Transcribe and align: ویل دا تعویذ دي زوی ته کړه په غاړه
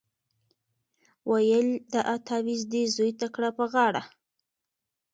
ویل 1.29 1.67
دا 1.93 2.01
تعویذ 2.27 2.61
دي 2.73 2.81
زوی 2.95 3.11
ته 3.19 3.27
کړه 3.35 3.49
په 3.57 3.65
غاړه 3.73 4.01